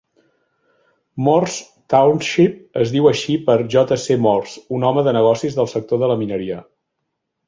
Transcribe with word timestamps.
Morse 1.25 1.57
Township 1.93 2.79
es 2.83 2.93
diu 2.95 3.09
així 3.11 3.35
per 3.49 3.57
J. 3.75 3.97
C. 4.05 4.17
Morse, 4.27 4.63
un 4.79 4.87
home 4.89 5.05
de 5.09 5.13
negocis 5.19 5.59
del 5.61 5.71
sector 5.75 6.03
de 6.05 6.11
la 6.13 6.17
mineria. 6.23 6.59